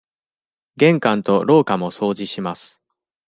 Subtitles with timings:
[0.77, 2.81] 玄関と廊下も掃除します。